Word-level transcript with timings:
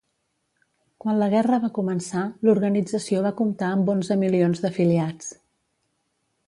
Quan 1.03 1.19
la 1.23 1.27
guerra 1.33 1.59
va 1.65 1.69
començar, 1.75 2.23
l'organització 2.47 3.23
va 3.29 3.33
comptar 3.43 3.69
amb 3.75 3.93
onze 3.97 4.19
milions 4.25 4.65
d'afiliats. 4.67 5.31